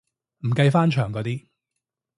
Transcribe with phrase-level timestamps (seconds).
[0.39, 1.45] 唔計翻牆嗰啲